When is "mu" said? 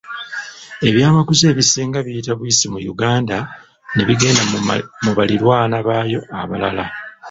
2.73-2.79, 5.03-5.11